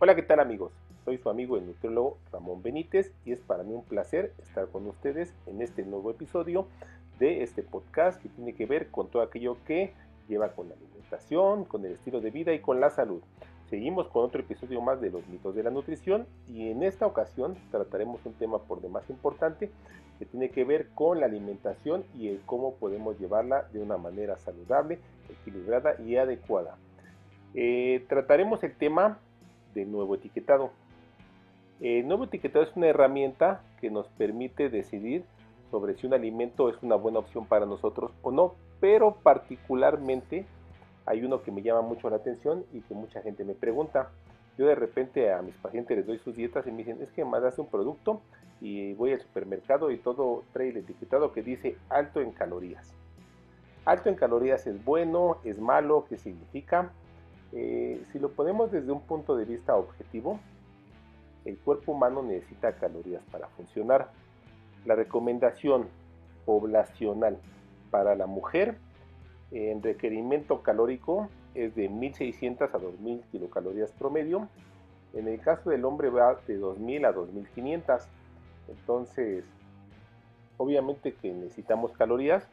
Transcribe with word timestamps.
Hola, 0.00 0.14
¿qué 0.14 0.22
tal 0.22 0.38
amigos? 0.38 0.70
Soy 1.04 1.18
su 1.18 1.28
amigo 1.28 1.56
el 1.56 1.66
nutriólogo 1.66 2.18
Ramón 2.30 2.62
Benítez 2.62 3.10
y 3.24 3.32
es 3.32 3.40
para 3.40 3.64
mí 3.64 3.74
un 3.74 3.82
placer 3.82 4.32
estar 4.38 4.68
con 4.68 4.86
ustedes 4.86 5.34
en 5.46 5.60
este 5.60 5.82
nuevo 5.82 6.12
episodio 6.12 6.68
de 7.18 7.42
este 7.42 7.64
podcast 7.64 8.22
que 8.22 8.28
tiene 8.28 8.54
que 8.54 8.64
ver 8.64 8.92
con 8.92 9.08
todo 9.08 9.22
aquello 9.22 9.56
que 9.66 9.92
lleva 10.28 10.52
con 10.52 10.68
la 10.68 10.76
alimentación, 10.76 11.64
con 11.64 11.84
el 11.84 11.94
estilo 11.94 12.20
de 12.20 12.30
vida 12.30 12.52
y 12.52 12.60
con 12.60 12.78
la 12.78 12.90
salud. 12.90 13.20
Seguimos 13.70 14.06
con 14.06 14.24
otro 14.24 14.40
episodio 14.40 14.80
más 14.80 15.00
de 15.00 15.10
los 15.10 15.26
mitos 15.26 15.56
de 15.56 15.64
la 15.64 15.70
nutrición 15.70 16.28
y 16.46 16.70
en 16.70 16.84
esta 16.84 17.04
ocasión 17.04 17.56
trataremos 17.72 18.24
un 18.24 18.34
tema 18.34 18.58
por 18.58 18.80
demás 18.80 19.10
importante 19.10 19.68
que 20.20 20.26
tiene 20.26 20.50
que 20.50 20.62
ver 20.62 20.90
con 20.94 21.18
la 21.18 21.26
alimentación 21.26 22.04
y 22.16 22.28
el 22.28 22.40
cómo 22.46 22.74
podemos 22.74 23.18
llevarla 23.18 23.64
de 23.72 23.80
una 23.80 23.96
manera 23.96 24.38
saludable, 24.38 25.00
equilibrada 25.28 26.00
y 26.00 26.14
adecuada. 26.14 26.76
Eh, 27.54 28.04
trataremos 28.08 28.62
el 28.62 28.76
tema 28.76 29.18
del 29.74 29.90
nuevo 29.90 30.14
etiquetado. 30.14 30.70
El 31.80 32.08
nuevo 32.08 32.24
etiquetado 32.24 32.64
es 32.64 32.74
una 32.74 32.88
herramienta 32.88 33.62
que 33.80 33.90
nos 33.90 34.08
permite 34.08 34.68
decidir 34.68 35.24
sobre 35.70 35.94
si 35.94 36.06
un 36.06 36.14
alimento 36.14 36.68
es 36.68 36.76
una 36.82 36.96
buena 36.96 37.20
opción 37.20 37.46
para 37.46 37.66
nosotros 37.66 38.10
o 38.22 38.30
no, 38.30 38.54
pero 38.80 39.16
particularmente 39.22 40.46
hay 41.06 41.24
uno 41.24 41.42
que 41.42 41.52
me 41.52 41.62
llama 41.62 41.82
mucho 41.82 42.10
la 42.10 42.16
atención 42.16 42.64
y 42.72 42.80
que 42.80 42.94
mucha 42.94 43.22
gente 43.22 43.44
me 43.44 43.54
pregunta. 43.54 44.10
Yo 44.56 44.66
de 44.66 44.74
repente 44.74 45.32
a 45.32 45.40
mis 45.40 45.54
pacientes 45.56 45.96
les 45.96 46.06
doy 46.06 46.18
sus 46.18 46.34
dietas 46.34 46.66
y 46.66 46.70
me 46.70 46.78
dicen, 46.78 47.00
es 47.00 47.10
que 47.12 47.24
me 47.24 47.40
das 47.40 47.58
un 47.58 47.66
producto 47.66 48.20
y 48.60 48.94
voy 48.94 49.12
al 49.12 49.20
supermercado 49.20 49.90
y 49.90 49.98
todo 49.98 50.42
trae 50.52 50.70
el 50.70 50.78
etiquetado 50.78 51.32
que 51.32 51.42
dice 51.42 51.76
alto 51.88 52.20
en 52.20 52.32
calorías. 52.32 52.92
Alto 53.84 54.08
en 54.08 54.16
calorías 54.16 54.66
es 54.66 54.84
bueno, 54.84 55.38
es 55.44 55.60
malo, 55.60 56.06
¿qué 56.08 56.18
significa? 56.18 56.92
Eh, 57.52 58.02
si 58.12 58.18
lo 58.18 58.30
ponemos 58.30 58.70
desde 58.70 58.92
un 58.92 59.00
punto 59.00 59.36
de 59.36 59.44
vista 59.44 59.76
objetivo, 59.76 60.38
el 61.44 61.56
cuerpo 61.58 61.92
humano 61.92 62.22
necesita 62.22 62.72
calorías 62.76 63.22
para 63.30 63.48
funcionar. 63.48 64.10
La 64.84 64.94
recomendación 64.94 65.88
poblacional 66.44 67.38
para 67.90 68.14
la 68.14 68.26
mujer 68.26 68.76
en 69.50 69.82
requerimiento 69.82 70.62
calórico 70.62 71.28
es 71.54 71.74
de 71.74 71.88
1600 71.88 72.74
a 72.74 72.78
2000 72.78 73.22
kilocalorías 73.32 73.92
promedio. 73.92 74.48
En 75.14 75.26
el 75.26 75.40
caso 75.40 75.70
del 75.70 75.84
hombre 75.84 76.10
va 76.10 76.38
de 76.46 76.56
2000 76.56 77.04
a 77.06 77.12
2500. 77.12 78.02
Entonces, 78.68 79.44
obviamente 80.58 81.14
que 81.14 81.32
necesitamos 81.32 81.92
calorías 81.92 82.46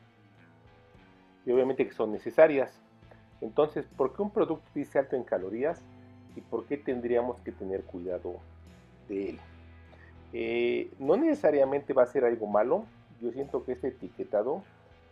y 1.46 1.52
obviamente 1.52 1.86
que 1.86 1.94
son 1.94 2.12
necesarias. 2.12 2.80
Entonces, 3.42 3.86
¿por 3.98 4.16
qué 4.16 4.22
un 4.22 4.32
producto 4.32 4.68
dice 4.74 5.00
alto 5.00 5.16
en 5.16 5.24
calorías 5.24 5.82
y 6.36 6.42
por 6.42 6.66
qué 6.66 6.78
tendríamos 6.78 7.40
que 7.42 7.52
tener 7.52 7.84
cuidado 7.84 8.38
de 9.08 9.32
él? 9.32 9.40
Eh, 10.34 10.92
no 11.00 11.16
necesariamente 11.18 11.94
va 11.94 12.04
a 12.04 12.08
ser 12.08 12.26
algo 12.26 12.48
malo. 12.48 12.86
Yo 13.22 13.32
siento 13.32 13.64
que 13.64 13.74
este 13.74 13.90
etiquetado 13.90 14.64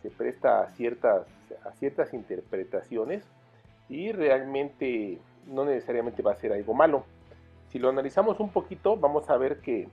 se 0.01 0.09
presta 0.09 0.61
a 0.61 0.69
ciertas, 0.71 1.25
a 1.63 1.71
ciertas 1.73 2.13
interpretaciones 2.13 3.23
y 3.87 4.11
realmente 4.11 5.19
no 5.47 5.65
necesariamente 5.65 6.21
va 6.21 6.33
a 6.33 6.35
ser 6.35 6.53
algo 6.53 6.73
malo. 6.73 7.05
Si 7.69 7.79
lo 7.79 7.89
analizamos 7.89 8.39
un 8.39 8.49
poquito, 8.49 8.97
vamos 8.97 9.29
a 9.29 9.37
ver 9.37 9.59
que 9.61 9.87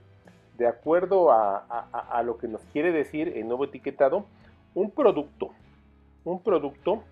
de 0.59 0.67
acuerdo 0.67 1.31
a, 1.31 1.59
a 1.59 2.23
lo 2.23 2.37
que 2.37 2.47
nos 2.47 2.61
quiere 2.67 2.93
decir 2.93 3.29
el 3.37 3.47
nuevo 3.47 3.65
etiquetado, 3.65 4.27
un 4.75 4.91
producto, 4.91 5.51
un 6.25 6.43
producto 6.43 7.03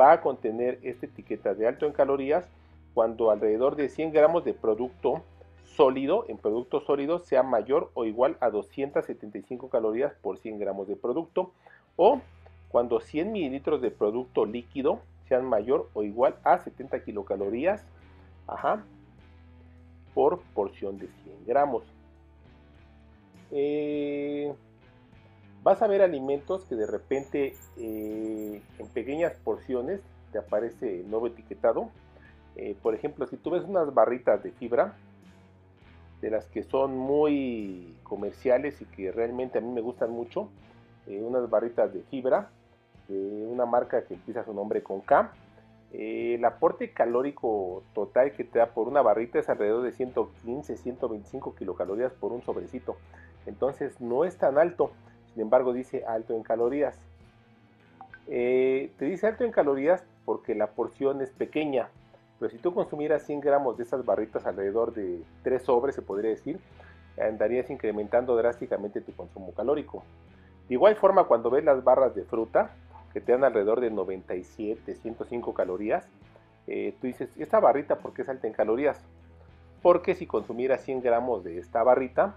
va 0.00 0.12
a 0.12 0.20
contener 0.20 0.78
esta 0.82 1.06
etiqueta 1.06 1.54
de 1.54 1.66
alto 1.66 1.86
en 1.86 1.92
calorías 1.92 2.48
cuando 2.94 3.30
alrededor 3.30 3.76
de 3.76 3.88
100 3.88 4.12
gramos 4.12 4.44
de 4.44 4.54
producto 4.54 5.22
sólido, 5.64 6.26
en 6.28 6.38
producto 6.38 6.80
sólido, 6.80 7.18
sea 7.18 7.42
mayor 7.42 7.90
o 7.94 8.04
igual 8.04 8.36
a 8.40 8.50
275 8.50 9.70
calorías 9.70 10.12
por 10.20 10.38
100 10.38 10.58
gramos 10.58 10.88
de 10.88 10.96
producto, 10.96 11.52
o 11.96 12.20
cuando 12.68 13.00
100 13.00 13.32
mililitros 13.32 13.80
de 13.80 13.90
producto 13.90 14.44
líquido 14.44 15.00
sean 15.28 15.44
mayor 15.46 15.88
o 15.94 16.02
igual 16.02 16.36
a 16.44 16.58
70 16.58 17.04
kilocalorías 17.04 17.84
por 20.14 20.40
porción 20.54 20.98
de 20.98 21.06
100 21.06 21.46
gramos. 21.46 21.84
Eh, 23.50 24.52
vas 25.62 25.80
a 25.82 25.86
ver 25.86 26.02
alimentos 26.02 26.64
que 26.64 26.74
de 26.74 26.86
repente 26.86 27.54
eh, 27.76 28.60
en 28.78 28.88
pequeñas 28.88 29.34
porciones 29.44 30.00
te 30.32 30.38
aparece 30.38 31.04
nuevo 31.06 31.28
etiquetado. 31.28 31.90
Eh, 32.56 32.76
por 32.82 32.94
ejemplo, 32.94 33.26
si 33.26 33.36
tú 33.36 33.50
ves 33.50 33.64
unas 33.64 33.94
barritas 33.94 34.42
de 34.42 34.50
fibra, 34.52 34.94
de 36.20 36.30
las 36.30 36.46
que 36.46 36.62
son 36.62 36.96
muy 36.96 37.96
comerciales 38.02 38.80
y 38.80 38.84
que 38.86 39.10
realmente 39.10 39.58
a 39.58 39.60
mí 39.60 39.70
me 39.72 39.80
gustan 39.80 40.10
mucho, 40.10 40.48
eh, 41.06 41.20
unas 41.22 41.48
barritas 41.48 41.92
de 41.92 42.02
fibra 42.02 42.50
de 43.08 43.46
una 43.46 43.66
marca 43.66 44.04
que 44.04 44.14
empieza 44.14 44.44
su 44.44 44.54
nombre 44.54 44.82
con 44.82 45.00
K. 45.00 45.32
el 45.92 46.44
aporte 46.44 46.92
calórico 46.92 47.82
total 47.92 48.32
que 48.32 48.44
te 48.44 48.60
da 48.60 48.66
por 48.66 48.86
una 48.86 49.02
barrita 49.02 49.40
es 49.40 49.48
alrededor 49.48 49.82
de 49.82 49.92
115, 49.92 50.76
125 50.76 51.54
kilocalorías 51.56 52.12
por 52.12 52.32
un 52.32 52.42
sobrecito. 52.42 52.96
Entonces 53.44 54.00
no 54.00 54.24
es 54.24 54.38
tan 54.38 54.56
alto 54.56 54.92
sin 55.32 55.42
embargo 55.42 55.72
dice 55.72 56.04
alto 56.06 56.34
en 56.34 56.42
calorías. 56.42 56.98
Eh, 58.28 58.90
te 58.98 59.06
dice 59.06 59.26
alto 59.26 59.44
en 59.44 59.52
calorías 59.52 60.04
porque 60.24 60.54
la 60.54 60.68
porción 60.68 61.20
es 61.22 61.30
pequeña, 61.30 61.88
pero 62.38 62.50
si 62.50 62.58
tú 62.58 62.74
consumieras 62.74 63.24
100 63.24 63.40
gramos 63.40 63.76
de 63.76 63.84
esas 63.84 64.04
barritas 64.04 64.46
alrededor 64.46 64.94
de 64.94 65.22
3 65.42 65.62
sobres, 65.62 65.94
se 65.94 66.02
podría 66.02 66.30
decir, 66.30 66.58
andarías 67.20 67.70
incrementando 67.70 68.36
drásticamente 68.36 69.00
tu 69.00 69.12
consumo 69.12 69.52
calórico. 69.52 70.02
De 70.68 70.74
igual 70.74 70.96
forma, 70.96 71.24
cuando 71.24 71.50
ves 71.50 71.64
las 71.64 71.82
barras 71.84 72.14
de 72.14 72.24
fruta, 72.24 72.70
que 73.12 73.20
te 73.20 73.32
dan 73.32 73.44
alrededor 73.44 73.80
de 73.80 73.90
97, 73.90 74.94
105 74.94 75.54
calorías, 75.54 76.06
eh, 76.66 76.94
tú 77.00 77.06
dices, 77.06 77.28
¿esta 77.36 77.60
barrita 77.60 77.98
por 77.98 78.14
qué 78.14 78.22
es 78.22 78.28
alta 78.28 78.46
en 78.46 78.52
calorías? 78.52 78.98
Porque 79.82 80.14
si 80.14 80.26
consumieras 80.26 80.82
100 80.82 81.02
gramos 81.02 81.44
de 81.44 81.58
esta 81.58 81.82
barrita, 81.82 82.36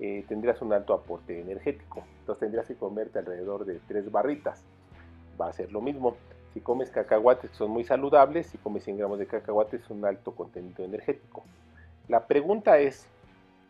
eh, 0.00 0.24
tendrías 0.28 0.60
un 0.62 0.72
alto 0.72 0.94
aporte 0.94 1.40
energético. 1.40 2.04
Entonces 2.20 2.40
tendrías 2.40 2.66
que 2.66 2.74
comerte 2.74 3.18
alrededor 3.18 3.64
de 3.64 3.80
tres 3.86 4.10
barritas. 4.10 4.64
Va 5.40 5.48
a 5.48 5.52
ser 5.52 5.72
lo 5.72 5.80
mismo. 5.80 6.16
Si 6.52 6.60
comes 6.60 6.90
cacahuates 6.90 7.50
que 7.50 7.56
son 7.56 7.70
muy 7.70 7.84
saludables, 7.84 8.46
si 8.46 8.58
comes 8.58 8.84
100 8.84 8.98
gramos 8.98 9.18
de 9.18 9.26
cacahuates 9.26 9.82
es 9.82 9.90
un 9.90 10.04
alto 10.04 10.32
contenido 10.32 10.84
energético. 10.84 11.44
La 12.08 12.26
pregunta 12.26 12.78
es 12.78 13.06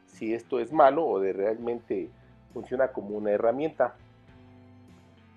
si 0.07 0.35
esto 0.35 0.61
es 0.61 0.73
malo 0.73 1.07
o 1.07 1.21
de 1.21 1.33
realmente 1.33 2.11
funciona 2.53 2.89
como 2.89 3.17
una 3.17 3.31
herramienta. 3.31 3.95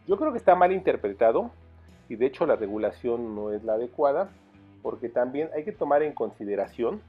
Yo 0.07 0.17
creo 0.17 0.31
que 0.31 0.37
está 0.37 0.55
mal 0.55 0.71
interpretado 0.71 1.51
y 2.09 2.15
de 2.15 2.25
hecho 2.25 2.45
la 2.45 2.55
regulación 2.55 3.35
no 3.35 3.51
es 3.51 3.63
la 3.63 3.73
adecuada 3.73 4.29
porque 4.81 5.09
también 5.09 5.49
hay 5.53 5.63
que 5.63 5.71
tomar 5.71 6.03
en 6.03 6.13
consideración 6.13 7.01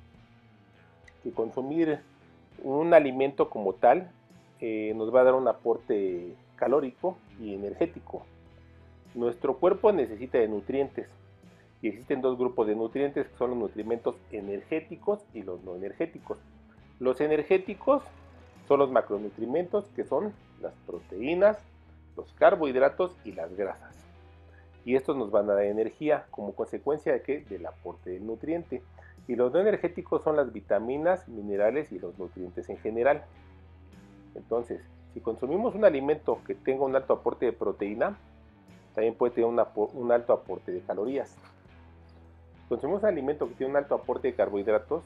que 1.22 1.30
consumir 1.32 2.00
un 2.62 2.94
alimento 2.94 3.50
como 3.50 3.74
tal 3.74 4.10
eh, 4.60 4.92
nos 4.96 5.14
va 5.14 5.20
a 5.20 5.24
dar 5.24 5.34
un 5.34 5.48
aporte 5.48 6.34
calórico 6.56 7.16
y 7.40 7.54
energético. 7.54 8.24
Nuestro 9.14 9.56
cuerpo 9.58 9.92
necesita 9.92 10.38
de 10.38 10.48
nutrientes 10.48 11.08
y 11.80 11.88
existen 11.88 12.20
dos 12.20 12.36
grupos 12.36 12.66
de 12.66 12.74
nutrientes 12.74 13.28
que 13.28 13.36
son 13.36 13.50
los 13.50 13.58
nutrimentos 13.58 14.16
energéticos 14.32 15.20
y 15.32 15.42
los 15.42 15.62
no 15.62 15.76
energéticos. 15.76 16.38
Los 16.98 17.20
energéticos 17.20 18.02
son 18.66 18.80
los 18.80 18.90
macronutrimentos 18.90 19.86
que 19.94 20.04
son 20.04 20.32
las 20.60 20.74
proteínas, 20.86 21.58
los 22.16 22.32
carbohidratos 22.32 23.16
y 23.24 23.32
las 23.32 23.54
grasas. 23.56 23.94
Y 24.84 24.96
estos 24.96 25.16
nos 25.16 25.30
van 25.30 25.48
a 25.50 25.54
dar 25.54 25.64
energía 25.64 26.26
como 26.30 26.54
consecuencia 26.54 27.12
de 27.12 27.22
que 27.22 27.40
del 27.40 27.66
aporte 27.66 28.10
del 28.10 28.26
nutriente. 28.26 28.82
Y 29.28 29.36
los 29.36 29.52
no 29.52 29.60
energéticos 29.60 30.24
son 30.24 30.36
las 30.36 30.52
vitaminas, 30.52 31.28
minerales 31.28 31.92
y 31.92 31.98
los 31.98 32.18
nutrientes 32.18 32.68
en 32.70 32.78
general. 32.78 33.24
Entonces, 34.34 34.80
si 35.12 35.20
consumimos 35.20 35.74
un 35.74 35.84
alimento 35.84 36.40
que 36.46 36.54
tenga 36.54 36.84
un 36.84 36.96
alto 36.96 37.12
aporte 37.12 37.44
de 37.44 37.52
proteína, 37.52 38.16
también 38.94 39.14
puede 39.14 39.34
tener 39.34 39.48
un 39.48 40.12
alto 40.12 40.32
aporte 40.32 40.72
de 40.72 40.80
calorías. 40.80 41.36
Si 42.62 42.68
consumimos 42.68 43.02
un 43.02 43.08
alimento 43.08 43.46
que 43.48 43.54
tiene 43.54 43.70
un 43.72 43.76
alto 43.76 43.94
aporte 43.94 44.28
de 44.28 44.34
carbohidratos, 44.34 45.04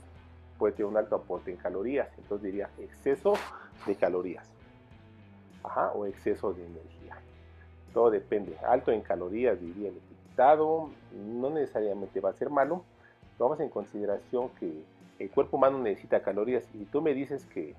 puede 0.56 0.74
tener 0.74 0.86
un 0.86 0.96
alto 0.96 1.16
aporte 1.16 1.50
en 1.50 1.56
calorías. 1.56 2.08
Entonces 2.16 2.44
diría 2.44 2.70
exceso 2.78 3.34
de 3.86 3.96
calorías. 3.96 4.48
Ajá, 5.64 5.90
o 5.92 6.06
exceso 6.06 6.52
de 6.52 6.64
energía. 6.64 7.18
Todo 7.92 8.10
depende. 8.10 8.56
Alto 8.66 8.92
en 8.92 9.00
calorías, 9.00 9.60
diría 9.60 9.88
el 9.88 9.96
etiquetado. 9.96 10.90
No 11.12 11.50
necesariamente 11.50 12.20
va 12.20 12.30
a 12.30 12.34
ser 12.34 12.50
malo 12.50 12.84
tomamos 13.38 13.60
en 13.60 13.68
consideración 13.68 14.50
que 14.60 14.82
el 15.18 15.30
cuerpo 15.30 15.56
humano 15.56 15.78
necesita 15.78 16.22
calorías 16.22 16.68
y 16.74 16.84
tú 16.86 17.00
me 17.00 17.14
dices 17.14 17.46
que 17.46 17.74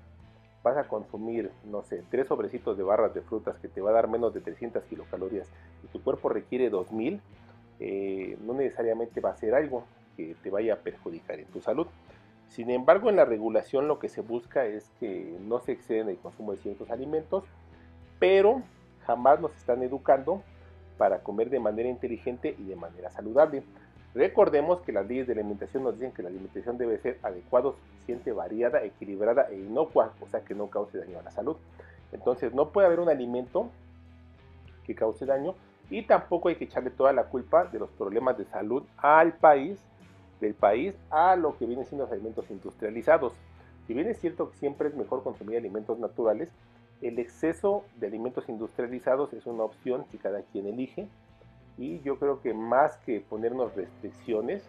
vas 0.62 0.76
a 0.78 0.84
consumir, 0.84 1.50
no 1.64 1.82
sé, 1.82 2.02
tres 2.10 2.26
sobrecitos 2.26 2.76
de 2.78 2.82
barras 2.82 3.12
de 3.12 3.20
frutas 3.20 3.58
que 3.58 3.68
te 3.68 3.82
va 3.82 3.90
a 3.90 3.94
dar 3.94 4.08
menos 4.08 4.32
de 4.32 4.40
300 4.40 4.82
kilocalorías 4.84 5.46
y 5.84 5.86
tu 5.88 6.02
cuerpo 6.02 6.30
requiere 6.30 6.70
2000, 6.70 7.20
eh, 7.80 8.38
no 8.40 8.54
necesariamente 8.54 9.20
va 9.20 9.30
a 9.30 9.36
ser 9.36 9.54
algo 9.54 9.84
que 10.16 10.34
te 10.42 10.50
vaya 10.50 10.74
a 10.74 10.76
perjudicar 10.78 11.38
en 11.38 11.46
tu 11.46 11.60
salud. 11.60 11.86
Sin 12.48 12.70
embargo, 12.70 13.10
en 13.10 13.16
la 13.16 13.24
regulación 13.24 13.88
lo 13.88 13.98
que 13.98 14.08
se 14.08 14.22
busca 14.22 14.64
es 14.64 14.90
que 15.00 15.36
no 15.40 15.60
se 15.60 15.72
exceden 15.72 16.08
el 16.08 16.16
consumo 16.16 16.52
de 16.52 16.58
ciertos 16.58 16.90
alimentos, 16.90 17.44
pero 18.18 18.62
jamás 19.06 19.40
nos 19.40 19.54
están 19.56 19.82
educando 19.82 20.42
para 20.96 21.18
comer 21.18 21.50
de 21.50 21.60
manera 21.60 21.88
inteligente 21.88 22.54
y 22.58 22.64
de 22.64 22.76
manera 22.76 23.10
saludable. 23.10 23.64
Recordemos 24.14 24.80
que 24.82 24.92
las 24.92 25.06
leyes 25.08 25.26
de 25.26 25.32
alimentación 25.32 25.82
nos 25.82 25.94
dicen 25.94 26.12
que 26.12 26.22
la 26.22 26.28
alimentación 26.28 26.78
debe 26.78 26.98
ser 26.98 27.18
adecuada, 27.22 27.72
suficiente, 27.72 28.30
variada, 28.32 28.84
equilibrada 28.84 29.48
e 29.50 29.56
inocua, 29.56 30.12
o 30.20 30.28
sea 30.28 30.40
que 30.40 30.54
no 30.54 30.68
cause 30.68 30.98
daño 30.98 31.18
a 31.18 31.22
la 31.22 31.32
salud. 31.32 31.56
Entonces 32.12 32.54
no 32.54 32.70
puede 32.70 32.86
haber 32.86 33.00
un 33.00 33.08
alimento 33.08 33.70
que 34.86 34.94
cause 34.94 35.26
daño 35.26 35.54
y 35.90 36.02
tampoco 36.02 36.48
hay 36.48 36.54
que 36.54 36.64
echarle 36.64 36.90
toda 36.90 37.12
la 37.12 37.24
culpa 37.24 37.64
de 37.64 37.80
los 37.80 37.90
problemas 37.90 38.38
de 38.38 38.44
salud 38.44 38.84
al 38.98 39.32
país, 39.32 39.80
del 40.40 40.54
país 40.54 40.94
a 41.10 41.34
lo 41.34 41.58
que 41.58 41.66
vienen 41.66 41.84
siendo 41.84 42.04
los 42.04 42.12
alimentos 42.12 42.48
industrializados. 42.50 43.32
Si 43.86 43.94
bien 43.94 44.06
es 44.06 44.20
cierto 44.20 44.50
que 44.50 44.56
siempre 44.58 44.88
es 44.88 44.94
mejor 44.94 45.24
consumir 45.24 45.58
alimentos 45.58 45.98
naturales, 45.98 46.50
el 47.02 47.18
exceso 47.18 47.84
de 47.96 48.06
alimentos 48.06 48.48
industrializados 48.48 49.32
es 49.32 49.44
una 49.46 49.64
opción 49.64 50.04
que 50.12 50.18
cada 50.18 50.42
quien 50.42 50.66
elige 50.66 51.08
y 51.76 52.00
yo 52.00 52.18
creo 52.18 52.40
que 52.40 52.54
más 52.54 52.96
que 52.98 53.20
ponernos 53.20 53.74
restricciones 53.74 54.62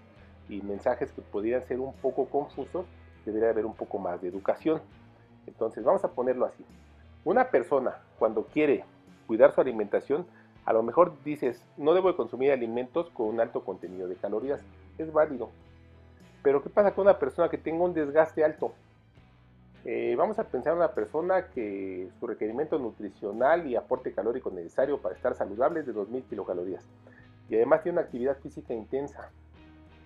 y 0.50 0.62
mensajes 0.62 1.12
que 1.12 1.22
pudieran 1.22 1.66
ser 1.68 1.80
un 1.80 1.94
poco 1.94 2.26
confusos, 2.26 2.86
debería 3.26 3.50
haber 3.50 3.66
un 3.66 3.76
poco 3.76 3.98
más 3.98 4.22
de 4.22 4.28
educación. 4.28 4.82
Entonces 5.48 5.84
vamos 5.84 6.04
a 6.04 6.12
ponerlo 6.12 6.46
así. 6.46 6.66
Una 7.24 7.50
persona 7.50 7.98
cuando 8.20 8.46
quiere 8.46 8.84
cuidar 9.28 9.54
su 9.54 9.62
alimentación, 9.62 10.26
a 10.66 10.74
lo 10.74 10.84
mejor 10.84 11.14
dices, 11.24 11.62
no 11.78 11.94
debo 11.94 12.10
de 12.10 12.16
consumir 12.16 12.52
alimentos 12.52 13.10
con 13.12 13.28
un 13.28 13.40
alto 13.40 13.64
contenido 13.64 14.08
de 14.08 14.16
calorías. 14.16 14.62
Es 14.98 15.12
válido. 15.14 15.50
Pero 16.42 16.62
¿qué 16.62 16.70
pasa 16.70 16.94
con 16.94 17.04
una 17.04 17.20
persona 17.20 17.50
que 17.50 17.58
tenga 17.58 17.84
un 17.84 17.94
desgaste 17.94 18.44
alto? 18.44 18.74
Eh, 19.88 20.16
vamos 20.18 20.40
a 20.40 20.46
pensar 20.46 20.74
en 20.74 20.80
una 20.80 20.94
persona 20.94 21.50
que 21.50 22.10
su 22.20 22.26
requerimiento 22.26 22.80
nutricional 22.80 23.68
y 23.68 23.76
aporte 23.76 24.14
calórico 24.14 24.50
necesario 24.50 25.00
para 25.00 25.14
estar 25.14 25.36
saludable 25.36 25.82
es 25.82 25.86
de 25.86 25.94
2.000 25.94 26.24
kilocalorías 26.24 26.84
y 27.50 27.56
además 27.56 27.84
tiene 27.84 28.00
una 28.00 28.08
actividad 28.08 28.36
física 28.40 28.74
intensa. 28.74 29.30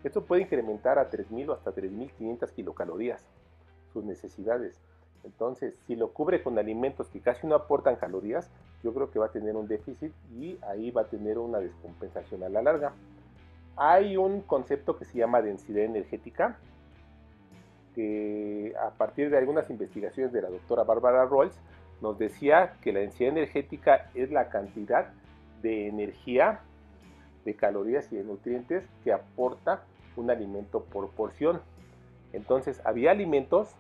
Esto 0.04 0.26
puede 0.26 0.42
incrementar 0.42 1.00
a 1.00 1.10
3.000 1.10 1.48
o 1.48 1.54
hasta 1.54 1.74
3.500 1.74 2.52
kilocalorías 2.52 3.26
sus 3.94 4.04
necesidades. 4.04 4.78
Entonces, 5.24 5.76
si 5.88 5.96
lo 5.96 6.12
cubre 6.12 6.44
con 6.44 6.60
alimentos 6.60 7.08
que 7.08 7.22
casi 7.22 7.48
no 7.48 7.56
aportan 7.56 7.96
calorías, 7.96 8.50
yo 8.84 8.94
creo 8.94 9.12
que 9.12 9.20
va 9.20 9.28
a 9.28 9.32
tener 9.32 9.56
un 9.56 9.70
déficit 9.70 10.12
y 10.38 10.58
ahí 10.62 10.92
va 10.92 11.04
a 11.04 11.08
tener 11.08 11.38
una 11.38 11.60
descompensación 11.60 12.44
a 12.44 12.50
la 12.50 12.62
larga. 12.62 12.92
Hay 13.78 14.18
un 14.18 14.42
concepto 14.42 14.98
que 14.98 15.06
se 15.06 15.20
llama 15.20 15.42
densidad 15.42 15.86
energética, 15.86 16.60
que 17.96 18.74
a 18.80 18.92
partir 18.92 19.30
de 19.30 19.38
algunas 19.38 19.70
investigaciones 19.70 20.32
de 20.32 20.42
la 20.42 20.50
doctora 20.50 20.84
Bárbara 20.84 21.26
Rolls 21.26 21.60
nos 22.02 22.18
decía 22.18 22.76
que 22.82 22.94
la 22.94 23.00
densidad 23.00 23.32
energética 23.32 24.10
es 24.16 24.32
la 24.32 24.50
cantidad 24.50 25.10
de 25.62 25.88
energía, 25.88 26.62
de 27.46 27.56
calorías 27.56 28.12
y 28.12 28.18
de 28.18 28.24
nutrientes 28.24 28.84
que 29.04 29.12
aporta 29.12 29.84
un 30.16 30.30
alimento 30.30 30.84
por 30.84 31.10
porción. 31.10 31.62
Entonces, 32.34 32.82
había 32.86 33.12
alimentos 33.12 33.76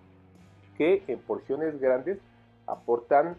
que 0.77 1.03
en 1.07 1.19
porciones 1.19 1.79
grandes 1.79 2.19
aportan 2.65 3.37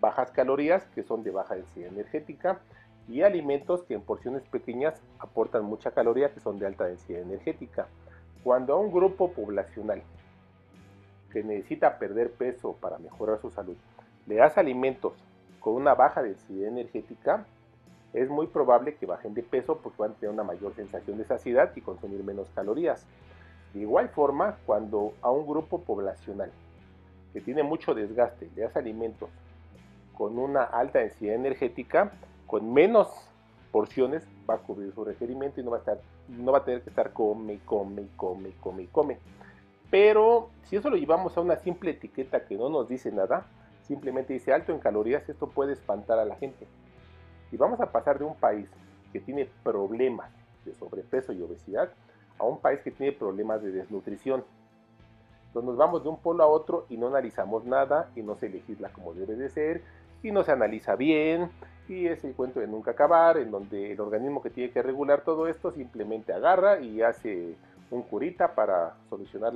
bajas 0.00 0.30
calorías, 0.30 0.84
que 0.94 1.02
son 1.02 1.22
de 1.22 1.30
baja 1.30 1.54
densidad 1.54 1.88
energética, 1.88 2.60
y 3.08 3.22
alimentos 3.22 3.82
que 3.82 3.94
en 3.94 4.02
porciones 4.02 4.42
pequeñas 4.44 5.00
aportan 5.18 5.64
mucha 5.64 5.90
caloría, 5.90 6.32
que 6.32 6.40
son 6.40 6.58
de 6.58 6.66
alta 6.66 6.84
densidad 6.84 7.22
energética. 7.22 7.88
Cuando 8.44 8.74
a 8.74 8.78
un 8.78 8.92
grupo 8.92 9.32
poblacional 9.32 10.02
que 11.32 11.42
necesita 11.42 11.98
perder 11.98 12.32
peso 12.32 12.76
para 12.80 12.98
mejorar 12.98 13.40
su 13.40 13.50
salud 13.50 13.76
le 14.26 14.36
das 14.36 14.58
alimentos 14.58 15.14
con 15.60 15.74
una 15.74 15.94
baja 15.94 16.22
densidad 16.22 16.68
energética, 16.68 17.44
es 18.12 18.28
muy 18.28 18.46
probable 18.46 18.94
que 18.96 19.06
bajen 19.06 19.34
de 19.34 19.42
peso 19.42 19.78
porque 19.78 20.02
van 20.02 20.12
a 20.12 20.14
tener 20.14 20.32
una 20.32 20.44
mayor 20.44 20.74
sensación 20.74 21.18
de 21.18 21.24
saciedad 21.24 21.72
y 21.74 21.80
consumir 21.80 22.22
menos 22.22 22.48
calorías. 22.54 23.06
De 23.72 23.80
igual 23.80 24.08
forma, 24.10 24.58
cuando 24.66 25.14
a 25.22 25.30
un 25.30 25.46
grupo 25.46 25.80
poblacional 25.80 26.50
que 27.32 27.40
tiene 27.40 27.62
mucho 27.62 27.94
desgaste 27.94 28.50
le 28.54 28.62
das 28.62 28.76
alimentos 28.76 29.30
con 30.16 30.38
una 30.38 30.62
alta 30.62 30.98
densidad 30.98 31.34
energética, 31.34 32.12
con 32.46 32.72
menos 32.72 33.08
porciones 33.70 34.26
va 34.48 34.54
a 34.54 34.58
cubrir 34.58 34.92
su 34.92 35.04
requerimiento 35.04 35.60
y 35.60 35.64
no 35.64 35.70
va 35.70 35.78
a, 35.78 35.80
estar, 35.80 35.98
no 36.28 36.52
va 36.52 36.58
a 36.58 36.64
tener 36.64 36.82
que 36.82 36.90
estar 36.90 37.12
come, 37.12 37.60
come, 37.64 38.08
come, 38.16 38.52
come, 38.60 38.88
come. 38.90 39.18
Pero 39.90 40.50
si 40.64 40.76
eso 40.76 40.88
lo 40.88 40.96
llevamos 40.96 41.36
a 41.36 41.40
una 41.40 41.56
simple 41.56 41.90
etiqueta 41.90 42.46
que 42.46 42.56
no 42.56 42.68
nos 42.68 42.88
dice 42.88 43.12
nada, 43.12 43.46
simplemente 43.82 44.32
dice 44.32 44.52
alto 44.52 44.72
en 44.72 44.78
calorías, 44.78 45.28
esto 45.28 45.48
puede 45.48 45.74
espantar 45.74 46.18
a 46.18 46.24
la 46.24 46.36
gente. 46.36 46.66
Y 47.50 47.56
vamos 47.56 47.80
a 47.80 47.92
pasar 47.92 48.18
de 48.18 48.24
un 48.24 48.34
país 48.34 48.68
que 49.12 49.20
tiene 49.20 49.48
problemas 49.62 50.30
de 50.64 50.74
sobrepeso 50.74 51.32
y 51.32 51.42
obesidad 51.42 51.92
a 52.38 52.44
un 52.44 52.58
país 52.58 52.80
que 52.80 52.90
tiene 52.90 53.12
problemas 53.12 53.62
de 53.62 53.72
desnutrición. 53.72 54.44
Entonces 55.48 55.68
nos 55.68 55.76
vamos 55.76 56.02
de 56.02 56.08
un 56.08 56.18
polo 56.18 56.42
a 56.42 56.46
otro 56.46 56.86
y 56.88 56.96
no 56.96 57.08
analizamos 57.08 57.64
nada 57.66 58.10
y 58.16 58.22
no 58.22 58.36
se 58.36 58.48
legisla 58.48 58.88
como 58.90 59.12
debe 59.12 59.36
de 59.36 59.50
ser 59.50 59.82
y 60.22 60.30
no 60.30 60.44
se 60.44 60.52
analiza 60.52 60.96
bien 60.96 61.50
y 61.88 62.06
es 62.06 62.24
el 62.24 62.34
cuento 62.34 62.60
de 62.60 62.66
nunca 62.66 62.92
acabar, 62.92 63.36
en 63.38 63.50
donde 63.50 63.92
el 63.92 64.00
organismo 64.00 64.42
que 64.42 64.50
tiene 64.50 64.70
que 64.72 64.82
regular 64.82 65.22
todo 65.22 65.48
esto 65.48 65.72
simplemente 65.72 66.32
agarra 66.32 66.80
y 66.80 67.02
hace 67.02 67.54
un 67.90 68.02
curita 68.02 68.54
para 68.54 68.94
solucionar 69.08 69.52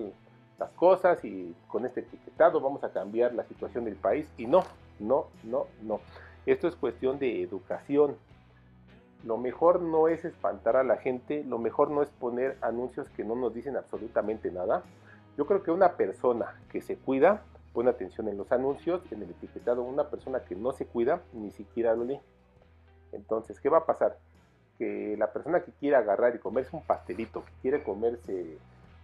las 0.58 0.70
cosas 0.72 1.24
y 1.24 1.54
con 1.68 1.86
este 1.86 2.00
etiquetado 2.00 2.60
vamos 2.60 2.82
a 2.84 2.90
cambiar 2.90 3.34
la 3.34 3.44
situación 3.44 3.84
del 3.84 3.96
país 3.96 4.28
y 4.36 4.46
no, 4.46 4.64
no, 4.98 5.26
no, 5.44 5.66
no. 5.82 6.00
Esto 6.44 6.68
es 6.68 6.76
cuestión 6.76 7.18
de 7.18 7.42
educación. 7.42 8.16
Lo 9.24 9.36
mejor 9.36 9.80
no 9.80 10.08
es 10.08 10.24
espantar 10.24 10.76
a 10.76 10.84
la 10.84 10.96
gente, 10.96 11.44
lo 11.44 11.58
mejor 11.58 11.90
no 11.90 12.02
es 12.02 12.10
poner 12.10 12.56
anuncios 12.60 13.08
que 13.10 13.24
no 13.24 13.34
nos 13.34 13.52
dicen 13.54 13.76
absolutamente 13.76 14.50
nada. 14.50 14.82
Yo 15.36 15.46
creo 15.46 15.62
que 15.62 15.70
una 15.70 15.92
persona 15.92 16.54
que 16.70 16.80
se 16.80 16.96
cuida 16.96 17.42
Pon 17.76 17.88
atención 17.88 18.26
en 18.28 18.38
los 18.38 18.50
anuncios, 18.52 19.02
en 19.12 19.22
el 19.22 19.28
etiquetado. 19.28 19.82
Una 19.82 20.08
persona 20.08 20.40
que 20.40 20.56
no 20.56 20.72
se 20.72 20.86
cuida 20.86 21.20
ni 21.34 21.50
siquiera 21.50 21.94
lo 21.94 22.04
lee. 22.04 22.18
Entonces, 23.12 23.60
¿qué 23.60 23.68
va 23.68 23.80
a 23.80 23.84
pasar? 23.84 24.16
Que 24.78 25.14
la 25.18 25.30
persona 25.30 25.60
que 25.60 25.72
quiere 25.72 25.94
agarrar 25.94 26.34
y 26.34 26.38
comerse 26.38 26.74
un 26.74 26.82
pastelito, 26.82 27.42
que 27.42 27.52
quiere 27.60 27.82
comerse 27.82 28.56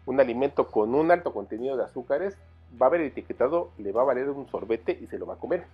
un 0.06 0.20
alimento 0.20 0.68
con 0.70 0.94
un 0.94 1.10
alto 1.10 1.34
contenido 1.34 1.76
de 1.76 1.84
azúcares, 1.84 2.38
va 2.80 2.86
a 2.86 2.88
ver 2.88 3.02
el 3.02 3.08
etiquetado, 3.08 3.72
le 3.76 3.92
va 3.92 4.00
a 4.00 4.06
valer 4.06 4.30
un 4.30 4.48
sorbete 4.48 4.98
y 4.98 5.06
se 5.06 5.18
lo 5.18 5.26
va 5.26 5.34
a 5.34 5.38
comer. 5.38 5.66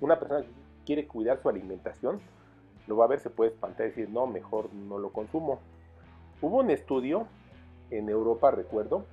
Una 0.00 0.18
persona 0.18 0.40
que 0.40 0.50
quiere 0.84 1.06
cuidar 1.06 1.40
su 1.40 1.48
alimentación, 1.48 2.20
lo 2.88 2.96
va 2.96 3.04
a 3.04 3.08
ver, 3.08 3.20
se 3.20 3.30
puede 3.30 3.52
espantar 3.52 3.86
y 3.86 3.90
decir, 3.90 4.10
no, 4.10 4.26
mejor 4.26 4.74
no 4.74 4.98
lo 4.98 5.10
consumo. 5.10 5.60
Hubo 6.42 6.58
un 6.58 6.70
estudio 6.72 7.28
en 7.92 8.08
Europa, 8.08 8.50
recuerdo, 8.50 9.04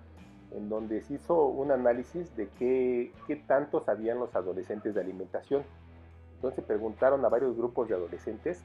en 0.51 0.69
donde 0.69 1.01
se 1.01 1.15
hizo 1.15 1.45
un 1.47 1.71
análisis 1.71 2.35
de 2.35 2.47
qué, 2.57 3.11
qué 3.27 3.35
tanto 3.35 3.81
sabían 3.81 4.19
los 4.19 4.35
adolescentes 4.35 4.93
de 4.93 5.01
alimentación. 5.01 5.63
Entonces 6.35 6.63
preguntaron 6.63 7.23
a 7.25 7.29
varios 7.29 7.55
grupos 7.55 7.87
de 7.87 7.95
adolescentes 7.95 8.63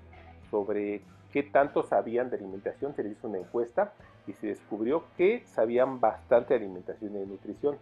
sobre 0.50 1.02
qué 1.32 1.42
tanto 1.42 1.82
sabían 1.82 2.30
de 2.30 2.36
alimentación, 2.36 2.94
se 2.94 3.02
les 3.02 3.12
hizo 3.12 3.28
una 3.28 3.38
encuesta 3.38 3.92
y 4.26 4.32
se 4.32 4.48
descubrió 4.48 5.04
que 5.16 5.44
sabían 5.46 6.00
bastante 6.00 6.54
de 6.54 6.64
alimentación 6.64 7.14
y 7.14 7.18
de 7.20 7.26
nutrición. 7.26 7.78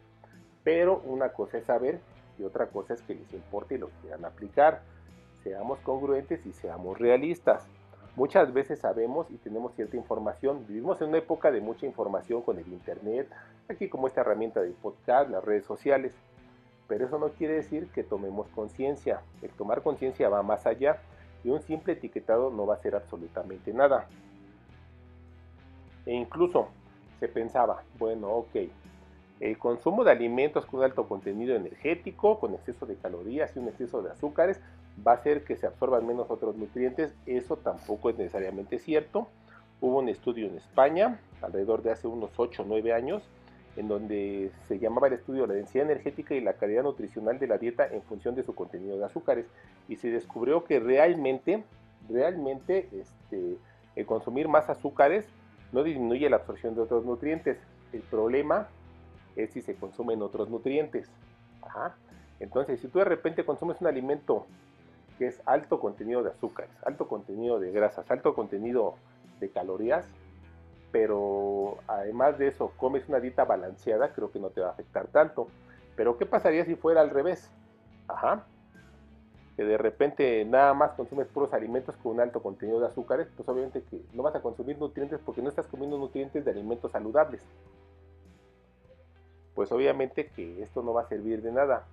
Pero 0.64 1.00
una 1.04 1.30
cosa 1.30 1.58
es 1.58 1.64
saber 1.64 2.00
y 2.38 2.44
otra 2.44 2.66
cosa 2.66 2.94
es 2.94 3.02
que 3.02 3.14
les 3.14 3.32
importe 3.32 3.76
y 3.76 3.78
lo 3.78 3.88
quieran 4.02 4.24
aplicar. 4.24 4.82
Seamos 5.42 5.78
congruentes 5.80 6.44
y 6.46 6.52
seamos 6.52 6.98
realistas. 6.98 7.66
Muchas 8.18 8.52
veces 8.52 8.80
sabemos 8.80 9.30
y 9.30 9.36
tenemos 9.36 9.76
cierta 9.76 9.96
información. 9.96 10.66
Vivimos 10.66 11.00
en 11.00 11.10
una 11.10 11.18
época 11.18 11.52
de 11.52 11.60
mucha 11.60 11.86
información 11.86 12.42
con 12.42 12.58
el 12.58 12.66
Internet, 12.66 13.28
aquí 13.68 13.88
como 13.88 14.08
esta 14.08 14.22
herramienta 14.22 14.60
de 14.60 14.70
podcast, 14.70 15.30
las 15.30 15.44
redes 15.44 15.64
sociales. 15.64 16.12
Pero 16.88 17.06
eso 17.06 17.20
no 17.20 17.28
quiere 17.28 17.54
decir 17.54 17.86
que 17.94 18.02
tomemos 18.02 18.48
conciencia. 18.48 19.20
El 19.40 19.50
tomar 19.50 19.82
conciencia 19.84 20.28
va 20.28 20.42
más 20.42 20.66
allá 20.66 20.98
y 21.44 21.50
un 21.50 21.62
simple 21.62 21.92
etiquetado 21.92 22.50
no 22.50 22.66
va 22.66 22.74
a 22.74 22.78
ser 22.78 22.96
absolutamente 22.96 23.72
nada. 23.72 24.08
E 26.04 26.12
incluso 26.12 26.70
se 27.20 27.28
pensaba, 27.28 27.84
bueno, 28.00 28.30
ok, 28.30 28.56
el 29.38 29.58
consumo 29.58 30.02
de 30.02 30.10
alimentos 30.10 30.66
con 30.66 30.82
alto 30.82 31.06
contenido 31.06 31.54
energético, 31.54 32.40
con 32.40 32.54
exceso 32.54 32.84
de 32.84 32.96
calorías 32.96 33.54
y 33.54 33.60
un 33.60 33.68
exceso 33.68 34.02
de 34.02 34.10
azúcares 34.10 34.60
va 35.06 35.12
a 35.12 35.14
hacer 35.16 35.44
que 35.44 35.56
se 35.56 35.66
absorban 35.66 36.06
menos 36.06 36.30
otros 36.30 36.56
nutrientes. 36.56 37.14
Eso 37.26 37.56
tampoco 37.56 38.10
es 38.10 38.18
necesariamente 38.18 38.78
cierto. 38.78 39.28
Hubo 39.80 39.98
un 39.98 40.08
estudio 40.08 40.46
en 40.46 40.56
España, 40.56 41.20
alrededor 41.40 41.82
de 41.82 41.92
hace 41.92 42.08
unos 42.08 42.30
8 42.36 42.62
o 42.62 42.64
9 42.66 42.92
años, 42.92 43.22
en 43.76 43.86
donde 43.86 44.50
se 44.66 44.78
llamaba 44.78 45.06
el 45.06 45.14
estudio 45.14 45.46
la 45.46 45.54
densidad 45.54 45.86
energética 45.86 46.34
y 46.34 46.40
la 46.40 46.54
calidad 46.54 46.82
nutricional 46.82 47.38
de 47.38 47.46
la 47.46 47.58
dieta 47.58 47.86
en 47.86 48.02
función 48.02 48.34
de 48.34 48.42
su 48.42 48.54
contenido 48.54 48.98
de 48.98 49.04
azúcares. 49.04 49.46
Y 49.88 49.96
se 49.96 50.10
descubrió 50.10 50.64
que 50.64 50.80
realmente, 50.80 51.62
realmente 52.08 52.88
este, 52.92 53.56
el 53.94 54.06
consumir 54.06 54.48
más 54.48 54.68
azúcares 54.68 55.26
no 55.72 55.84
disminuye 55.84 56.28
la 56.28 56.36
absorción 56.36 56.74
de 56.74 56.82
otros 56.82 57.04
nutrientes. 57.04 57.58
El 57.92 58.00
problema 58.02 58.68
es 59.36 59.50
si 59.50 59.62
se 59.62 59.74
consumen 59.74 60.22
otros 60.22 60.50
nutrientes. 60.50 61.08
Entonces, 62.40 62.80
si 62.80 62.88
tú 62.88 62.98
de 62.98 63.04
repente 63.04 63.44
consumes 63.44 63.80
un 63.80 63.86
alimento 63.86 64.46
que 65.18 65.26
es 65.26 65.42
alto 65.44 65.80
contenido 65.80 66.22
de 66.22 66.30
azúcares, 66.30 66.70
alto 66.84 67.08
contenido 67.08 67.58
de 67.58 67.72
grasas, 67.72 68.08
alto 68.10 68.34
contenido 68.34 68.94
de 69.40 69.50
calorías, 69.50 70.06
pero 70.92 71.78
además 71.86 72.38
de 72.38 72.48
eso 72.48 72.72
comes 72.76 73.08
una 73.08 73.20
dieta 73.20 73.44
balanceada, 73.44 74.12
creo 74.12 74.30
que 74.30 74.38
no 74.38 74.50
te 74.50 74.60
va 74.60 74.68
a 74.68 74.70
afectar 74.70 75.08
tanto. 75.08 75.48
Pero 75.96 76.16
¿qué 76.16 76.26
pasaría 76.26 76.64
si 76.64 76.76
fuera 76.76 77.00
al 77.00 77.10
revés? 77.10 77.50
Ajá. 78.06 78.46
Que 79.56 79.64
de 79.64 79.76
repente 79.76 80.44
nada 80.44 80.72
más 80.72 80.92
consumes 80.92 81.26
puros 81.26 81.52
alimentos 81.52 81.96
con 81.96 82.12
un 82.12 82.20
alto 82.20 82.40
contenido 82.40 82.78
de 82.80 82.86
azúcares, 82.86 83.28
pues 83.36 83.48
obviamente 83.48 83.82
que 83.82 84.00
no 84.12 84.22
vas 84.22 84.36
a 84.36 84.40
consumir 84.40 84.78
nutrientes 84.78 85.18
porque 85.24 85.42
no 85.42 85.48
estás 85.48 85.66
comiendo 85.66 85.98
nutrientes 85.98 86.44
de 86.44 86.50
alimentos 86.50 86.92
saludables. 86.92 87.42
Pues 89.54 89.72
obviamente 89.72 90.28
que 90.28 90.62
esto 90.62 90.82
no 90.82 90.94
va 90.94 91.02
a 91.02 91.08
servir 91.08 91.42
de 91.42 91.50
nada. 91.50 91.84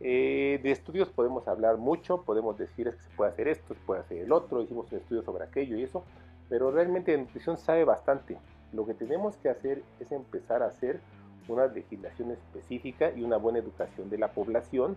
Eh, 0.00 0.60
de 0.62 0.70
estudios 0.72 1.08
podemos 1.08 1.48
hablar 1.48 1.78
mucho, 1.78 2.22
podemos 2.22 2.58
decir 2.58 2.90
que 2.90 3.02
se 3.02 3.16
puede 3.16 3.30
hacer 3.30 3.48
esto, 3.48 3.74
se 3.74 3.80
puede 3.80 4.00
hacer 4.02 4.18
el 4.18 4.32
otro, 4.32 4.62
hicimos 4.62 4.92
un 4.92 4.98
estudio 4.98 5.22
sobre 5.22 5.44
aquello 5.44 5.76
y 5.76 5.84
eso, 5.84 6.04
pero 6.48 6.70
realmente 6.70 7.12
de 7.12 7.18
nutrición 7.18 7.56
sabe 7.56 7.84
bastante. 7.84 8.36
Lo 8.72 8.84
que 8.84 8.94
tenemos 8.94 9.36
que 9.36 9.48
hacer 9.48 9.82
es 10.00 10.12
empezar 10.12 10.62
a 10.62 10.66
hacer 10.66 11.00
una 11.48 11.66
legislación 11.66 12.32
específica 12.32 13.10
y 13.10 13.22
una 13.22 13.36
buena 13.36 13.58
educación 13.58 14.10
de 14.10 14.18
la 14.18 14.28
población 14.32 14.96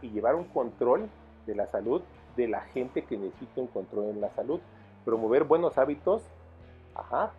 y 0.00 0.10
llevar 0.10 0.34
un 0.34 0.44
control 0.44 1.08
de 1.46 1.54
la 1.54 1.66
salud 1.66 2.00
de 2.36 2.48
la 2.48 2.60
gente 2.60 3.04
que 3.04 3.16
necesita 3.16 3.60
un 3.60 3.66
control 3.66 4.06
en 4.10 4.20
la 4.20 4.30
salud. 4.30 4.60
Promover 5.04 5.44
buenos 5.44 5.76
hábitos, 5.76 6.22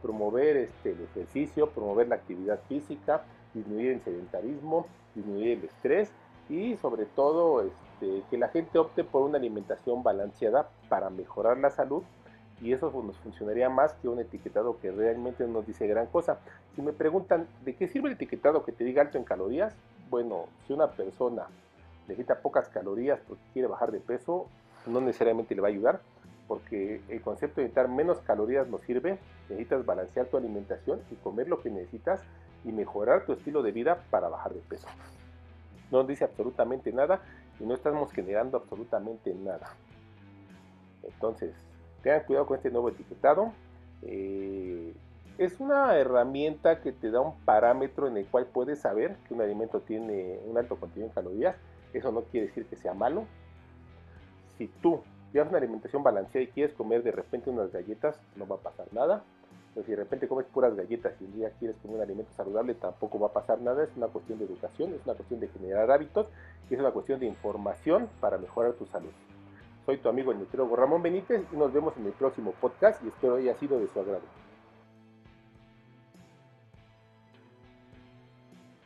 promover 0.02 0.58
este, 0.58 0.92
el 0.92 1.02
ejercicio, 1.02 1.70
promover 1.70 2.08
la 2.08 2.16
actividad 2.16 2.60
física, 2.68 3.24
disminuir 3.54 3.94
el 3.94 4.02
sedentarismo, 4.02 4.88
disminuir 5.16 5.60
el 5.60 5.64
estrés 5.66 6.12
y 6.50 6.78
sobre 6.78 7.06
todo 7.06 7.62
este, 7.62 8.24
que 8.30 8.38
la 8.38 8.50
gente 8.50 8.80
opte 8.80 9.04
por 9.04 9.24
una 9.24 9.38
alimentación 9.38 10.04
balanceada 10.04 10.70
para 10.90 11.10
mejorar 11.10 11.58
la 11.58 11.70
salud 11.70 12.04
y 12.62 12.74
eso 12.74 12.92
nos 13.04 13.18
funcionaría 13.18 13.70
más 13.70 13.94
que 13.96 14.08
un 14.08 14.20
etiquetado 14.20 14.80
que 14.80 14.92
realmente 14.92 15.46
no 15.46 15.54
nos 15.54 15.68
dice 15.68 15.88
gran 15.88 16.08
cosa. 16.08 16.40
Si 16.76 16.82
me 16.82 16.94
preguntan, 16.94 17.48
¿de 17.64 17.76
qué 17.76 17.88
sirve 17.88 18.10
el 18.10 18.16
etiquetado 18.16 18.66
que 18.66 18.72
te 18.72 18.84
diga 18.84 19.02
alto 19.02 19.18
en 19.18 19.24
calorías? 19.24 19.76
Bueno, 20.10 20.46
si 20.66 20.74
una 20.74 20.88
persona 20.92 21.48
necesita 22.08 22.40
pocas 22.40 22.68
calorías 22.70 23.20
porque 23.28 23.44
quiere 23.54 23.68
bajar 23.68 23.92
de 23.92 24.00
peso, 24.00 24.48
no 24.88 25.02
necesariamente 25.02 25.54
le 25.54 25.62
va 25.62 25.68
a 25.68 25.72
ayudar, 25.72 26.02
porque 26.48 27.02
el 27.10 27.22
concepto 27.22 27.62
de 27.62 27.66
necesitar 27.66 27.90
menos 27.90 28.20
calorías 28.20 28.68
no 28.68 28.80
sirve, 28.80 29.20
necesitas 29.50 29.86
balancear 29.86 30.28
tu 30.28 30.38
alimentación 30.38 31.02
y 31.12 31.16
comer 31.16 31.50
lo 31.50 31.62
que 31.62 31.70
necesitas 31.70 32.22
y 32.64 32.72
mejorar 32.72 33.26
tu 33.26 33.34
estilo 33.34 33.62
de 33.62 33.72
vida 33.72 34.04
para 34.10 34.30
bajar 34.30 34.54
de 34.54 34.62
peso. 34.62 34.88
No 35.92 36.04
dice 36.04 36.26
absolutamente 36.26 36.92
nada 36.92 37.22
y 37.60 37.64
no 37.64 37.74
estamos 37.74 38.12
generando 38.12 38.58
absolutamente 38.58 39.34
nada. 39.34 39.70
Entonces, 41.04 41.56
tengan 42.04 42.24
cuidado 42.24 42.46
con 42.46 42.58
este 42.58 42.70
nuevo 42.70 42.90
etiquetado. 42.90 43.52
Eh, 44.04 44.94
es 45.38 45.60
una 45.60 45.96
herramienta 45.96 46.82
que 46.82 46.92
te 46.92 47.12
da 47.12 47.22
un 47.22 47.38
parámetro 47.42 48.08
en 48.08 48.18
el 48.18 48.26
cual 48.26 48.48
puedes 48.48 48.80
saber 48.80 49.18
que 49.28 49.34
un 49.34 49.42
alimento 49.42 49.82
tiene 49.82 50.40
un 50.46 50.58
alto 50.58 50.78
contenido 50.78 51.08
en 51.08 51.14
calorías. 51.14 51.56
Eso 51.94 52.12
no 52.12 52.24
quiere 52.24 52.48
decir 52.48 52.66
que 52.66 52.76
sea 52.76 52.94
malo. 52.94 53.26
Si 54.58 54.68
tú 54.68 55.02
llevas 55.32 55.50
una 55.50 55.60
alimentación 55.60 56.04
balanceada 56.04 56.44
y 56.44 56.48
quieres 56.48 56.74
comer 56.74 57.04
de 57.04 57.12
repente 57.12 57.50
unas 57.50 57.72
galletas, 57.72 58.20
no 58.36 58.48
va 58.48 58.56
a 58.56 58.60
pasar 58.60 58.88
nada. 58.92 59.24
Pero 59.78 59.86
si 59.86 59.92
de 59.92 59.98
repente 59.98 60.28
comes 60.28 60.48
puras 60.48 60.76
galletas 60.76 61.14
y 61.22 61.26
un 61.26 61.34
día 61.34 61.52
quieres 61.60 61.78
comer 61.84 61.98
un 61.98 62.02
alimento 62.02 62.32
saludable, 62.36 62.74
tampoco 62.74 63.20
va 63.20 63.28
a 63.28 63.32
pasar 63.32 63.62
nada. 63.62 63.84
Es 63.84 63.96
una 63.96 64.08
cuestión 64.08 64.40
de 64.40 64.46
educación, 64.46 64.96
es 64.96 65.06
una 65.06 65.14
cuestión 65.14 65.40
de 65.40 65.50
generar 65.50 65.92
hábitos 65.92 66.26
y 66.68 66.74
es 66.74 66.80
una 66.80 66.90
cuestión 66.90 67.20
de 67.20 67.28
información 67.28 68.10
para 68.20 68.40
mejorar 68.40 68.74
tu 68.74 68.88
salud. 68.88 69.12
Soy 69.86 70.00
tu 70.00 70.10
amigo 70.10 70.32
el 70.32 70.40
nutriólogo 70.40 70.76
Ramón 70.76 71.04
Benítez 71.04 71.44
y 71.54 71.56
nos 71.56 71.72
vemos 71.72 71.96
en 71.96 72.08
el 72.08 72.14
próximo 72.14 72.54
podcast 72.60 73.04
y 73.04 73.10
espero 73.10 73.36
haya 73.36 73.54
sido 73.60 73.80
de 73.80 73.88
su 73.88 74.00
agrado. 74.00 74.47